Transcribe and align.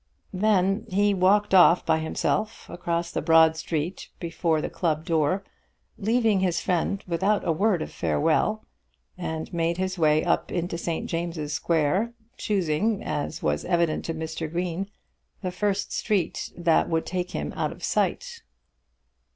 Then 0.33 0.87
he 0.89 1.13
walked 1.13 1.53
off 1.53 1.85
by 1.85 1.99
himself 1.99 2.67
across 2.71 3.11
the 3.11 3.21
broad 3.21 3.55
street 3.55 4.09
before 4.19 4.59
the 4.59 4.67
club 4.67 5.05
door, 5.05 5.43
leaving 5.99 6.39
his 6.39 6.59
friend 6.59 7.03
without 7.05 7.47
a 7.47 7.51
word 7.51 7.83
of 7.83 7.91
farewell, 7.91 8.65
and 9.15 9.53
made 9.53 9.77
his 9.77 9.99
way 9.99 10.23
up 10.25 10.51
into 10.51 10.75
St. 10.75 11.07
James's 11.07 11.53
Square, 11.53 12.13
choosing, 12.35 13.03
as 13.03 13.43
was 13.43 13.63
evident 13.63 14.03
to 14.05 14.15
Mr. 14.15 14.51
Green, 14.51 14.89
the 15.43 15.51
first 15.51 15.91
street 15.93 16.51
that 16.57 16.89
would 16.89 17.05
take 17.05 17.29
him 17.29 17.53
out 17.55 17.71
of 17.71 17.83
sight. 17.83 18.41